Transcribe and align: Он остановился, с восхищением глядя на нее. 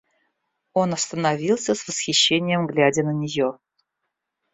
Он 0.73 0.93
остановился, 0.93 1.75
с 1.75 1.87
восхищением 1.87 2.65
глядя 2.65 3.03
на 3.03 3.13
нее. 3.13 3.59